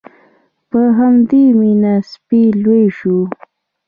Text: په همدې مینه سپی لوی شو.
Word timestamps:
په 0.69 0.79
همدې 0.97 1.43
مینه 1.59 1.93
سپی 2.11 2.41
لوی 2.63 2.85
شو. 2.97 3.17